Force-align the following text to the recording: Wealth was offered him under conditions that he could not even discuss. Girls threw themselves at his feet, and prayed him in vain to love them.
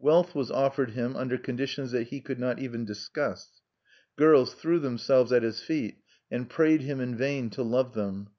Wealth 0.00 0.34
was 0.34 0.50
offered 0.50 0.90
him 0.90 1.14
under 1.14 1.38
conditions 1.38 1.92
that 1.92 2.08
he 2.08 2.20
could 2.20 2.40
not 2.40 2.58
even 2.58 2.84
discuss. 2.84 3.60
Girls 4.16 4.52
threw 4.52 4.80
themselves 4.80 5.30
at 5.30 5.44
his 5.44 5.62
feet, 5.62 6.00
and 6.32 6.50
prayed 6.50 6.80
him 6.80 6.98
in 7.00 7.14
vain 7.14 7.48
to 7.50 7.62
love 7.62 7.94
them. 7.94 8.30